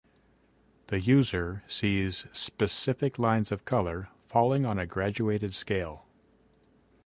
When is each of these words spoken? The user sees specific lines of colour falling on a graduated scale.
The 0.87 0.99
user 0.99 1.61
sees 1.67 2.25
specific 2.33 3.19
lines 3.19 3.51
of 3.51 3.65
colour 3.65 4.09
falling 4.25 4.65
on 4.65 4.79
a 4.79 4.87
graduated 4.87 5.53
scale. 5.53 6.07